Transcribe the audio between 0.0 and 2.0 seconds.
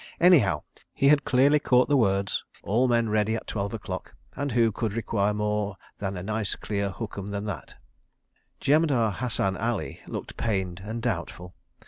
Anyhow, he had clearly caught the